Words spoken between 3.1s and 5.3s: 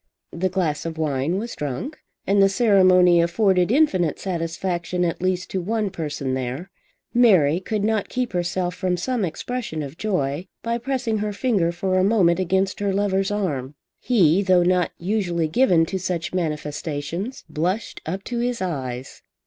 afforded infinite satisfaction at